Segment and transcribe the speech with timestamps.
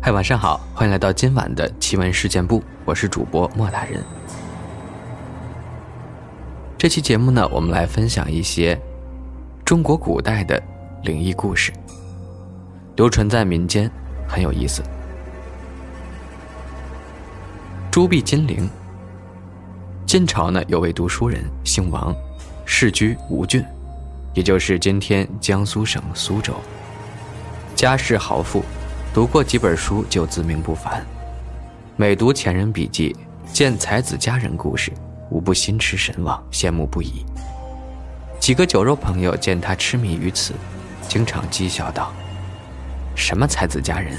[0.00, 4.00] 嗨，晚上好，欢迎来到今晚的奇闻事件部，我是主播莫大人。
[6.78, 8.80] 这期节目呢，我们来分享一些
[9.64, 10.62] 中国古代的
[11.02, 11.72] 灵异故事，
[12.94, 13.90] 流传在民间，
[14.28, 14.84] 很有意思。
[17.90, 18.70] 朱壁金陵。
[20.06, 22.14] 晋朝呢，有位读书人，姓王，
[22.64, 23.64] 世居吴郡，
[24.32, 26.54] 也就是今天江苏省苏州。
[27.74, 28.64] 家世豪富，
[29.18, 31.04] 读过几本书就自命不凡。
[31.96, 33.16] 每读前人笔记，
[33.52, 34.92] 见才子佳人故事，
[35.28, 37.26] 无不心驰神往，羡慕不已。
[38.38, 40.54] 几个酒肉朋友见他痴迷于此，
[41.08, 42.12] 经常讥笑道
[43.16, 44.16] ：“什么才子佳人，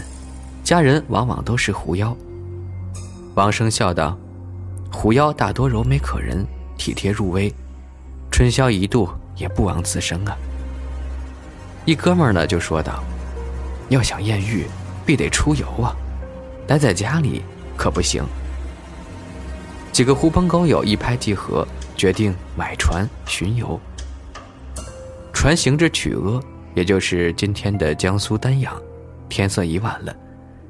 [0.66, 2.13] 佳人往往都是狐妖。”
[3.36, 4.17] 王生笑道。
[4.91, 6.45] 狐妖大多柔美可人，
[6.78, 7.50] 体贴入微，
[8.30, 10.36] 春宵一度也不枉此生啊。
[11.86, 13.02] 一哥们呢就说道
[13.88, 14.66] ：“要想艳遇，
[15.10, 15.96] 必得出游啊，
[16.68, 17.42] 待在家里
[17.76, 18.24] 可不行。”
[19.92, 23.80] 几个狐朋狗友一拍即合，决定买船巡游。
[25.34, 26.40] 船行至曲阿，
[26.76, 28.80] 也就是今天的江苏丹阳，
[29.28, 30.16] 天色已晚了，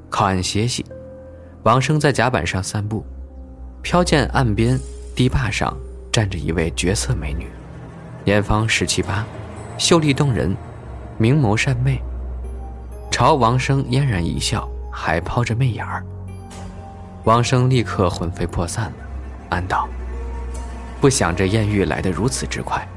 [0.08, 0.82] 靠岸歇息。
[1.64, 3.04] 王生在甲板上散步。
[3.84, 4.80] 瞟见岸边
[5.14, 5.76] 堤坝上
[6.10, 7.46] 站着一位绝色美女，
[8.24, 9.22] 年方十七八，
[9.76, 10.56] 秀丽动人，
[11.18, 12.00] 明眸善媚，
[13.20, 16.02] 朝王生嫣然一笑，还抛着媚眼儿。
[17.24, 18.92] 王生立刻魂飞魄散了，
[19.50, 19.86] 暗道：
[21.02, 22.88] 不想这艳遇来得如此之快，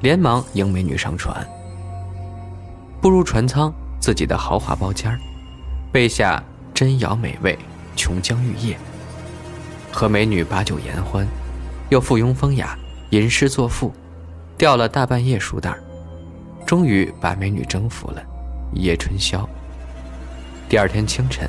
[0.00, 1.46] 连忙迎美女上船。
[3.02, 3.70] 步入船舱，
[4.00, 5.20] 自己的豪华包间儿，
[5.92, 6.42] 备下
[6.72, 7.58] 珍肴美味，
[7.94, 8.74] 琼浆玉液。
[9.92, 11.28] 和美女把酒言欢，
[11.90, 12.74] 又附庸风雅，
[13.10, 13.92] 吟诗作赋，
[14.56, 15.76] 钓了大半夜书袋
[16.64, 18.22] 终于把美女征服了，
[18.72, 19.48] 一夜春宵。
[20.68, 21.48] 第二天清晨，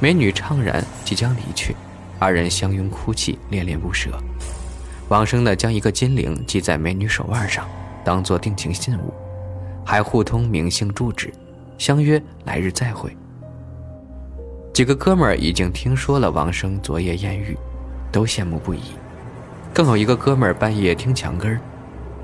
[0.00, 1.74] 美女怅然即将离去，
[2.18, 4.10] 二人相拥哭泣，恋恋不舍。
[5.08, 7.66] 王生呢，将一个金铃系在美女手腕上，
[8.04, 9.14] 当做定情信物，
[9.84, 11.32] 还互通名姓住址，
[11.78, 13.16] 相约来日再会。
[14.72, 17.56] 几个哥们儿已经听说了王生昨夜艳遇。
[18.12, 18.80] 都羡慕不已，
[19.72, 21.60] 更有一个哥们儿半夜听墙根儿，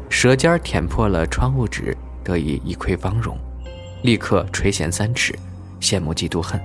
[0.08, 3.38] 舌尖舔破了窗户纸，得以一窥芳容，
[4.02, 5.34] 立刻垂涎三尺，
[5.80, 6.60] 羡慕嫉妒恨，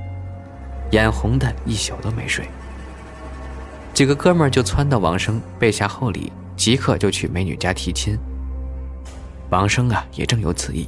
[0.91, 2.45] 眼红的一宿都没睡。
[3.93, 8.17] 几个哥们儿就窜到王生备下厚礼，即刻就去美女家提亲。
[9.49, 10.87] 王生啊，也正有此意，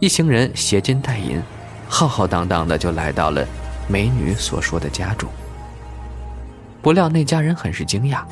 [0.00, 1.42] 一行人携金带银，
[1.88, 3.46] 浩浩荡荡的就来到了
[3.88, 5.28] 美女所说的家中。
[6.80, 8.22] 不料那家人很是惊讶，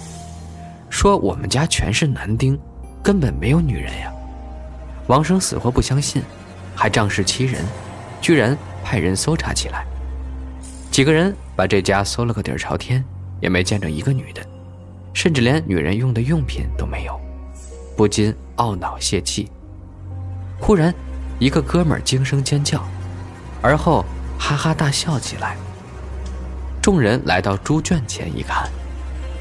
[0.88, 2.59] 说：“我们家全是男丁，
[3.03, 4.10] 根本没有女人呀。”
[5.09, 6.22] 王生死活不相信，
[6.76, 7.64] 还仗势欺人，
[8.20, 9.84] 居然派人搜查起来。
[10.91, 13.03] 几个人把这家搜了个底儿朝天，
[13.41, 14.47] 也没见着一个女的，
[15.14, 17.19] 甚至连女人用的用品都没有，
[17.97, 19.50] 不禁懊恼泄气。
[20.60, 20.94] 忽然，
[21.38, 22.87] 一个哥们儿惊声尖叫，
[23.62, 24.04] 而后
[24.38, 25.56] 哈哈大笑起来。
[26.81, 28.70] 众人来到猪圈前一看，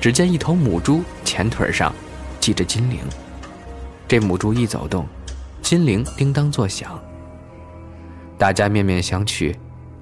[0.01, 1.93] 只见一头母猪前腿上
[2.41, 2.99] 系着金铃。
[4.07, 5.05] 这母猪一走动，
[5.61, 6.99] 金铃叮当作响。
[8.37, 9.55] 大家面面相觑，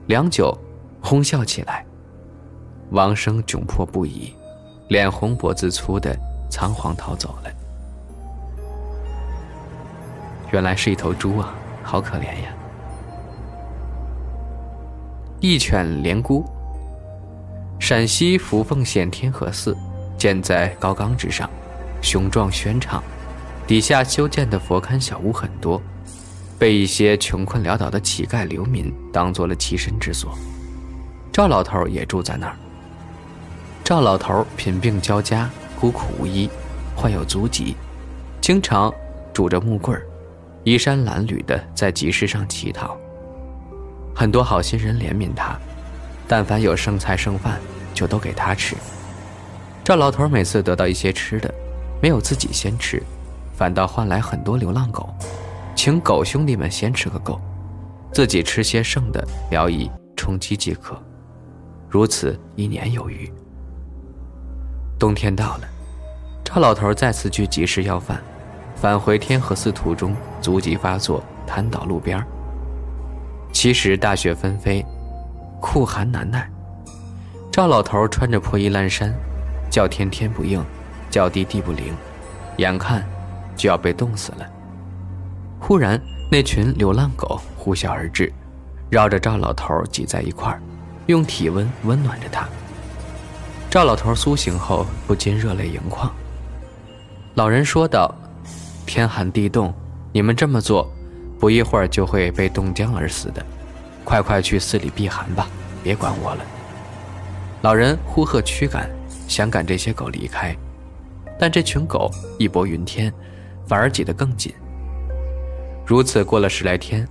[0.08, 0.58] 良久，
[1.02, 1.86] 哄笑起来。
[2.90, 4.34] 王生窘迫不已，
[4.90, 6.18] 脸红脖子粗的
[6.50, 7.52] 仓皇逃走了。
[10.52, 12.54] 原来是一头猪啊，好可怜呀！
[15.40, 16.46] 一犬连孤。
[17.80, 19.76] 陕西扶凤县天河寺，
[20.18, 21.50] 建在高岗之上，
[22.02, 23.04] 雄壮轩敞，
[23.68, 25.82] 底下修建的佛龛小屋很多，
[26.58, 30.38] 被一些穷困潦倒的乞丐流民当做了栖身之所。
[31.32, 32.56] 赵老头也住在那儿。
[33.84, 36.50] 赵老头贫病交加，孤苦无依，
[36.96, 37.76] 患有足疾，
[38.40, 38.94] 经常
[39.34, 40.06] 拄着木棍儿，
[40.64, 42.98] 衣衫褴褛的在集市上乞讨。
[44.16, 45.58] 很多好心人怜悯他。
[46.26, 47.60] 但凡有剩菜剩饭，
[47.94, 48.78] 就都给他吃。
[49.84, 51.54] 赵老头每次得到一些吃的，
[52.02, 53.04] 没有自己先吃，
[53.54, 55.14] 反倒换来很多流浪狗，
[55.84, 57.38] 请狗兄弟们先吃个够，
[58.14, 59.22] 自己吃些剩的
[59.52, 60.98] 聊以充饥即可。
[61.90, 63.30] 如此一年有余。
[64.98, 65.68] 冬天到了，
[66.42, 68.24] 赵老头再次去集市要饭，
[68.78, 72.26] 返回天河寺途中足疾发作，瘫倒路边。
[73.52, 74.86] 其实大雪纷飞，
[75.60, 76.50] 酷寒难耐。
[77.52, 79.14] 赵老头穿着破衣烂衫，
[79.70, 80.64] 叫天天不应，
[81.10, 81.94] 叫地地不灵，
[82.56, 83.06] 眼看
[83.58, 84.50] 就要被冻死了。
[85.74, 86.00] 突然，
[86.30, 88.32] 那群流浪狗呼啸而至，
[88.92, 90.62] 绕着赵老头挤在一块儿，
[91.08, 92.48] 用体温温暖着他。
[93.72, 96.14] 赵老头苏醒后不禁热泪盈眶。
[97.34, 98.14] 老人说道
[98.86, 99.74] ：“天寒地冻，
[100.12, 100.88] 你们这么做，
[101.40, 103.44] 不一会儿就会被冻僵而死的。
[104.04, 105.48] 快快去寺里避寒吧，
[105.82, 106.46] 别管我了。”
[107.62, 108.88] 老人呼喝驱赶，
[109.28, 110.56] 想赶这些狗离开，
[111.40, 113.12] 但这群狗义薄云天，
[113.66, 114.54] 反而挤得更紧。
[115.86, 117.08] 如此过了十来天，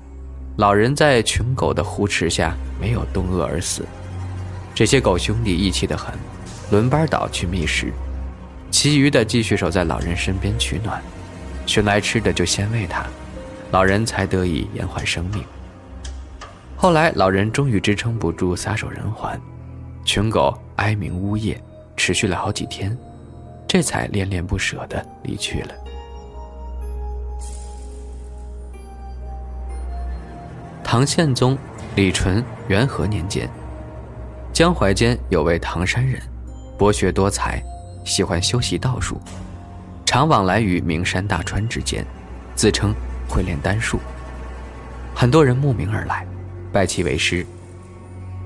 [0.56, 3.86] 老人在群狗的呼斥下没有冻饿而死。
[4.74, 6.14] 这些狗兄弟义气得很，
[6.70, 7.92] 轮班倒去觅食，
[8.70, 11.02] 其余的继续守在老人身边取暖，
[11.66, 13.04] 寻来吃的就先喂他，
[13.70, 15.44] 老人才得以延缓生命。
[16.74, 19.38] 后来老人终于支撑不住，撒手人寰。
[20.04, 21.62] 群狗哀鸣呜咽，
[21.96, 22.96] 持续了好几天，
[23.68, 25.74] 这才恋恋不舍的离去了。
[30.92, 31.56] 唐宪宗
[31.96, 33.48] 李纯元和年间，
[34.52, 36.20] 江淮间有位唐山人，
[36.76, 37.62] 博学多才，
[38.04, 39.18] 喜欢修习道术，
[40.04, 42.04] 常往来于名山大川之间，
[42.54, 42.94] 自称
[43.26, 43.98] 会炼丹术。
[45.14, 46.26] 很多人慕名而来，
[46.70, 47.46] 拜其为师。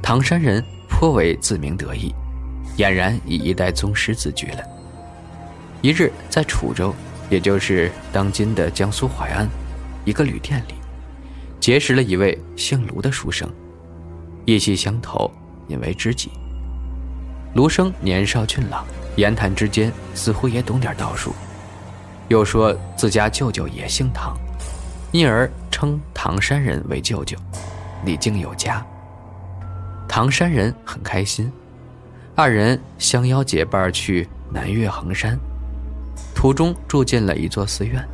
[0.01, 0.65] 唐山人。
[0.89, 2.15] 颇为自鸣得意，
[2.79, 4.63] 俨然以一代宗师自居了。
[5.83, 6.95] 一日，在楚州，
[7.29, 9.49] 也就是当今的江苏淮安，
[10.05, 10.75] 一个旅店里，
[11.67, 13.51] 结识了一位姓卢的书生，
[14.45, 15.29] 意气相投，
[15.67, 16.31] 引为知己。
[17.57, 18.87] 卢生年少俊朗，
[19.17, 21.35] 言谈之间似乎也懂点道术，
[22.29, 24.37] 又说自家舅舅也姓唐，
[25.11, 27.37] 因而称唐山人为舅舅，
[28.05, 28.81] 礼敬有加。
[30.07, 31.51] 唐山人很开心，
[32.37, 35.37] 二人相邀结伴去南岳衡山，
[36.33, 38.07] 途中住进了一座寺院。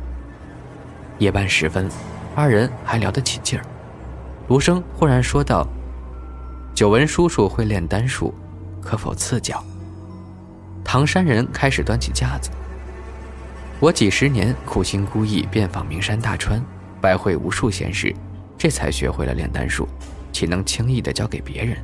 [1.19, 1.87] 夜半时分，
[2.35, 3.65] 二人还聊得起劲儿。
[4.47, 5.67] 卢生忽然说道
[6.75, 8.33] ：“久闻叔叔会炼丹术，
[8.81, 9.63] 可否赐教？”
[10.83, 12.49] 唐山人开始端起架子
[13.79, 16.61] ：“我几十年苦心孤诣遍访名山大川，
[16.99, 18.13] 拜会无数仙师，
[18.57, 19.87] 这才学会了炼丹术。”
[20.33, 21.77] 岂能轻易的交给别人？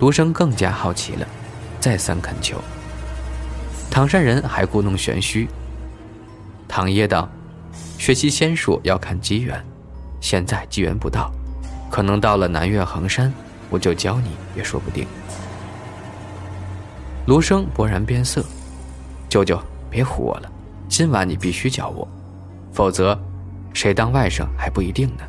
[0.00, 1.24] 卢生更加好奇了，
[1.78, 2.60] 再三恳求。
[3.88, 5.46] 唐山人还故弄玄虚。
[6.66, 7.28] 唐爷道
[7.98, 9.62] ：“学习仙术要看机缘，
[10.20, 11.30] 现在机缘不到，
[11.90, 13.30] 可能到了南岳衡山，
[13.68, 15.04] 我就教你也说不定。”
[17.26, 18.42] 卢生勃然变色
[19.28, 19.60] ：“舅舅，
[19.90, 20.50] 别唬我了，
[20.88, 22.08] 今晚你必须教我，
[22.72, 23.18] 否则，
[23.74, 25.24] 谁当外甥还不一定呢。”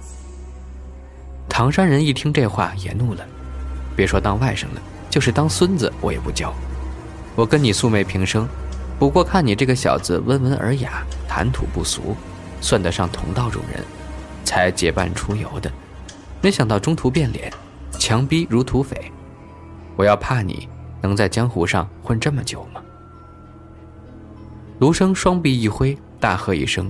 [1.50, 3.25] 唐山人一听这话也怒了，
[3.95, 6.54] 别说当外甥了，就是当孙子我也不教。
[7.36, 8.48] 我跟你素昧平生，
[9.00, 12.16] 不过看你这个小子温文尔雅，谈吐不俗，
[12.62, 13.84] 算得上同道中人，
[14.44, 15.72] 才结伴出游的。
[16.42, 17.52] 没想到中途变脸，
[17.92, 19.12] 强逼如土匪。
[19.95, 20.68] 我要怕你
[21.02, 22.81] 能在江湖上混这么久吗？
[24.80, 26.90] 卢生双臂一挥，大喝一声，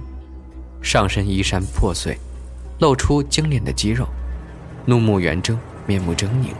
[0.81, 2.17] 上身衣衫破碎，
[2.79, 4.07] 露出精炼的肌肉。
[4.85, 6.53] 怒目圆睁，面目狰狞。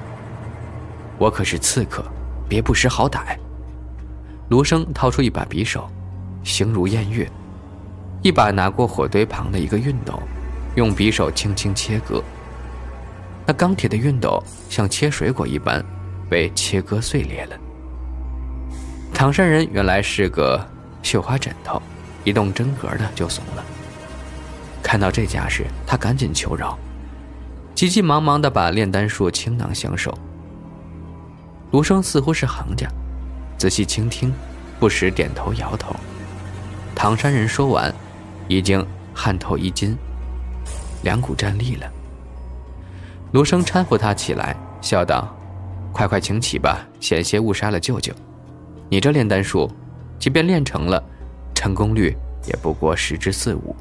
[1.18, 2.04] 我可是刺客，
[2.48, 3.38] 别不识好歹。
[4.50, 5.88] 卢生掏出一把匕首，
[6.44, 7.30] 形如偃月，
[8.22, 10.22] 一把拿过火堆旁的一个熨斗，
[10.76, 12.24] 用匕首轻轻切割。
[13.46, 15.84] 那钢铁的熨斗像切水果一般，
[16.30, 17.56] 被切割碎裂了。
[19.14, 20.64] 唐山人原来是个
[21.02, 21.82] 绣花枕头，
[22.24, 23.64] 一动真格的就怂了。
[24.84, 26.78] 看到这架势，他赶紧求饶。
[27.74, 30.16] 急急忙忙地把炼丹术倾囊相授。
[31.72, 32.90] 卢生似乎是行家，
[33.58, 34.34] 仔细倾听，
[34.80, 35.96] 不时点头摇头。
[36.94, 37.94] 唐山人说完，
[38.50, 39.96] 已经汗透衣襟，
[41.04, 41.90] 两股站立了。
[43.32, 45.34] 卢生搀扶他起来，笑道
[45.94, 48.12] ：“快快请起吧，险些误杀了舅舅。
[48.90, 49.72] 你这炼丹术，
[50.18, 51.02] 即便练成了，
[51.54, 53.76] 成功率也不过十之四五。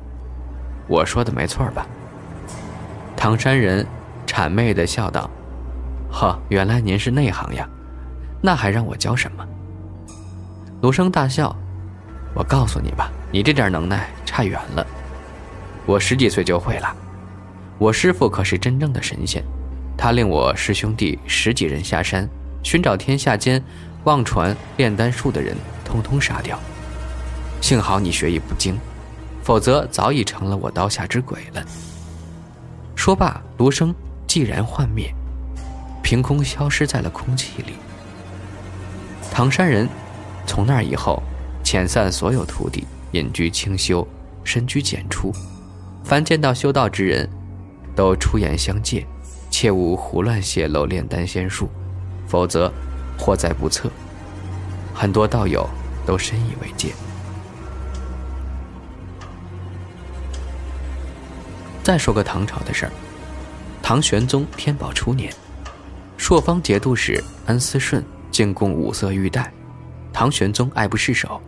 [0.87, 1.87] 我说的没错吧？”
[3.17, 3.85] 唐山人
[4.27, 5.31] 谄媚的笑道
[6.13, 7.67] ：“呵，原来您是内行呀，
[8.43, 9.49] 那还让我教什么？”
[10.83, 11.57] 卢生大笑
[12.37, 14.87] ：“我告诉你吧，你这点能耐差远了。
[15.87, 16.97] 我十几岁就会了。
[17.79, 19.43] 我师傅可是真正的神仙，
[19.97, 22.29] 他令我师兄弟十几人下山
[22.63, 23.63] 寻找天下间
[24.05, 26.59] 忘传炼丹术的人，通通杀掉。
[27.61, 28.79] 幸好你学艺不精，
[29.43, 31.65] 否则早已成了我刀下之鬼了。
[32.95, 33.95] 说罢，卢生
[34.27, 35.15] 寂然幻灭，
[36.03, 37.75] 凭空消失在了空气里。
[39.31, 39.89] 唐山人
[40.47, 41.23] 从那以后
[41.63, 44.07] 遣散所有徒弟，隐居清修，
[44.45, 45.33] 深居简出。
[46.05, 47.29] 凡见到修道之人，
[47.95, 49.07] 都出言相戒，
[49.51, 51.69] 切勿胡乱泄露炼丹仙术，
[52.27, 52.73] 否则
[53.19, 53.91] 祸在不测。
[54.95, 55.69] 很多道友
[56.07, 56.93] 都深以为戒。
[61.83, 62.93] 再说个唐朝的事儿，
[63.83, 65.33] 唐玄宗天宝初年，
[66.19, 69.51] 朔方节度使安思顺进贡五色玉带，
[70.13, 71.41] 唐玄宗爱不释手，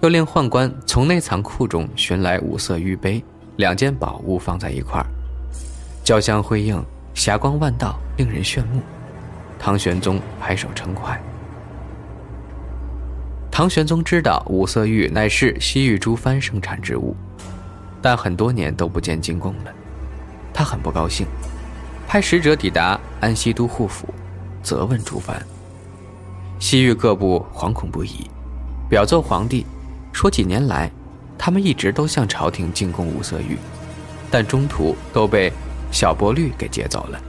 [0.00, 3.22] 又令宦官从内藏库中寻来五色玉杯，
[3.56, 5.06] 两件宝物放在一块儿，
[6.04, 6.80] 交相辉映，
[7.14, 8.80] 霞光万道，令人炫目。
[9.58, 11.20] 唐玄宗拍手称快。
[13.50, 17.16] 唐玄宗知道五色玉乃是西域诸藩生产之物。
[18.00, 19.72] 但很多年都不见进贡了，
[20.54, 21.26] 他很不高兴，
[22.06, 24.06] 派使者抵达安西都护府，
[24.62, 25.44] 责问诸藩。
[26.60, 28.30] 西域各部惶恐不已，
[28.88, 29.66] 表奏皇帝，
[30.12, 30.90] 说几年来，
[31.36, 33.56] 他们一直都向朝廷进贡五色玉，
[34.30, 35.52] 但中途都被
[35.92, 37.20] 小波律给劫走了。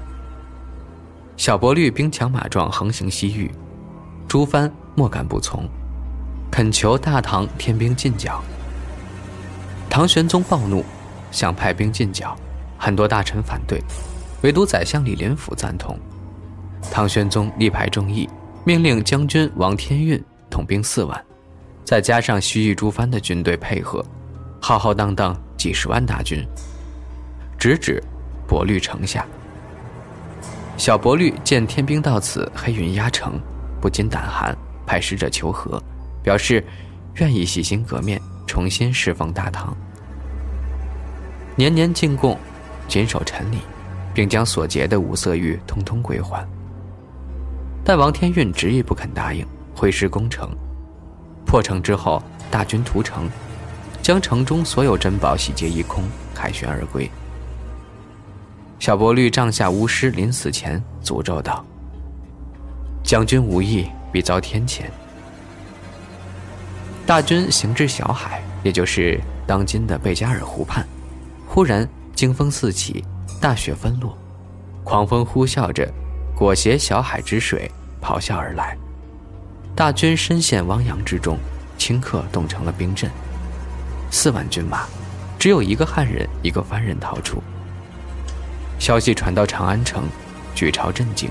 [1.38, 3.50] 小波律兵强马壮，横行西域，
[4.28, 5.68] 诸藩莫敢不从，
[6.52, 8.42] 恳求大唐添兵进剿。
[9.90, 10.84] 唐玄宗暴怒，
[11.32, 12.36] 想派兵进剿，
[12.78, 13.82] 很多大臣反对，
[14.42, 15.98] 唯独宰相李林甫赞同。
[16.92, 18.28] 唐玄宗力排众议，
[18.66, 21.26] 命令将军王天运统兵四万，
[21.90, 24.06] 再加上西域诸藩的军队配合，
[24.62, 26.48] 浩浩荡荡几十万大军，
[27.58, 28.00] 直指
[28.48, 29.26] 博律城下。
[30.78, 33.42] 小博律见天兵到此，黑云压城，
[33.82, 34.56] 不禁胆寒，
[34.86, 35.82] 派使者求和，
[36.22, 36.64] 表示
[37.16, 38.22] 愿意洗心革面。
[38.46, 39.76] 重新侍奉大唐，
[41.56, 42.38] 年年进贡，
[42.88, 43.58] 谨守臣礼，
[44.14, 46.48] 并将所劫的五色玉通通归还。
[47.84, 49.44] 但王天运执意不肯答应，
[49.76, 50.56] 挥师攻城。
[51.50, 53.28] 破城之后，大军屠城，
[54.04, 57.10] 将城中所有珍宝洗劫一空，凯旋而归。
[58.78, 61.66] 小波律帐下巫师临死前诅咒道
[63.04, 64.84] ：“将军无意，必遭天谴。”
[67.08, 70.86] 大军行至小海，也就是当今的贝加尔湖畔，
[71.48, 73.04] 忽然惊风四起，
[73.42, 74.16] 大雪纷落，
[74.84, 75.92] 狂风呼啸着，
[76.36, 78.78] 裹挟小海之水咆哮而来。
[79.76, 81.38] 大军深陷汪洋之中，
[81.78, 83.10] 顷刻冻成了冰阵。
[84.12, 84.86] 四万军马，
[85.38, 87.42] 只有一个汉人，一个番人逃出。
[88.78, 90.04] 消息传到长安城，
[90.54, 91.30] 举朝震惊。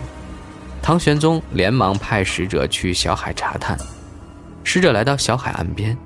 [0.80, 3.76] 唐玄宗连忙派使者去小海查探。
[4.64, 5.96] 使者来到小海岸边，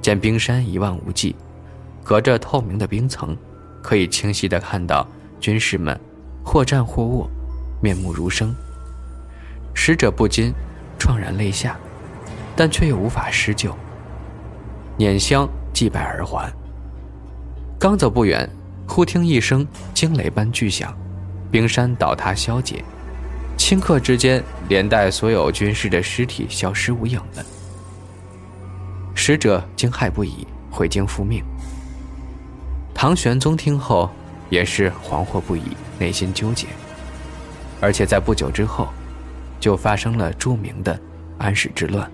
[0.00, 1.34] 见冰山一望无际，
[2.04, 3.36] 隔着透明的冰层，
[3.82, 5.06] 可以清晰地看到
[5.40, 5.98] 军士们
[6.44, 7.30] 或站或卧，
[7.82, 8.54] 面目如生。
[9.74, 10.52] 使者不禁
[11.00, 11.78] 怆然泪下，
[12.54, 13.74] 但却又无法施救，
[14.98, 16.52] 拈香祭拜而还。
[17.78, 18.48] 刚走不远，
[18.86, 20.94] 忽听一声惊雷般巨响，
[21.50, 22.84] 冰山倒塌消解，
[23.56, 27.44] 顷刻之间，连带所有军士的尸体消失无影了。
[29.14, 31.42] 使者惊骇不已，回京复命。
[32.94, 34.10] 唐玄宗听后
[34.50, 35.62] 也是惶惑不已，
[35.98, 36.66] 内心纠结。
[37.80, 38.88] 而且在不久之后，
[39.60, 40.98] 就发生了著名的
[41.38, 42.10] 安史之乱。